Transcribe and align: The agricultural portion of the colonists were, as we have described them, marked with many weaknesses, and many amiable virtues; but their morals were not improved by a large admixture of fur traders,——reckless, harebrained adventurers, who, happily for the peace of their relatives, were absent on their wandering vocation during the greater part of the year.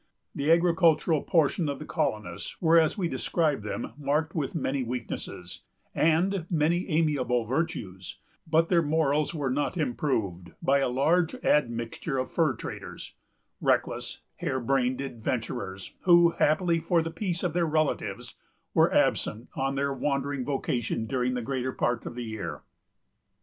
The 0.33 0.51
agricultural 0.51 1.21
portion 1.21 1.69
of 1.69 1.77
the 1.77 1.85
colonists 1.85 2.59
were, 2.59 2.79
as 2.79 2.97
we 2.97 3.05
have 3.05 3.11
described 3.11 3.61
them, 3.63 3.93
marked 3.99 4.33
with 4.33 4.55
many 4.55 4.81
weaknesses, 4.83 5.61
and 5.93 6.47
many 6.49 6.89
amiable 6.89 7.45
virtues; 7.45 8.17
but 8.47 8.67
their 8.67 8.81
morals 8.81 9.35
were 9.35 9.51
not 9.51 9.77
improved 9.77 10.53
by 10.59 10.79
a 10.79 10.89
large 10.89 11.35
admixture 11.45 12.17
of 12.17 12.31
fur 12.31 12.55
traders,——reckless, 12.55 14.21
harebrained 14.37 15.01
adventurers, 15.01 15.93
who, 16.05 16.31
happily 16.31 16.79
for 16.79 17.03
the 17.03 17.11
peace 17.11 17.43
of 17.43 17.53
their 17.53 17.67
relatives, 17.67 18.33
were 18.73 18.91
absent 18.91 19.49
on 19.55 19.75
their 19.75 19.93
wandering 19.93 20.43
vocation 20.43 21.05
during 21.05 21.35
the 21.35 21.43
greater 21.43 21.71
part 21.71 22.07
of 22.07 22.15
the 22.15 22.25
year. 22.25 22.63